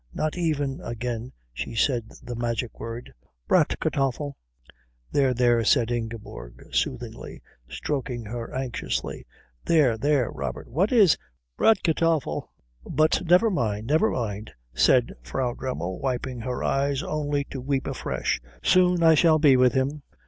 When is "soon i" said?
18.63-19.13